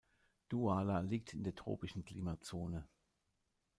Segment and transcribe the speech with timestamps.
[0.49, 2.87] Douala liegt in der tropischen Klimazone.